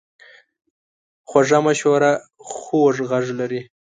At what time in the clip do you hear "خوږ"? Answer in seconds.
2.49-2.95